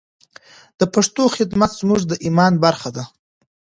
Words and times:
د 0.79 0.81
پښتو 0.93 1.23
خدمت 1.35 1.71
زموږ 1.79 2.01
د 2.07 2.13
ایمان 2.25 2.53
برخه 2.65 2.89
ده. 2.95 3.03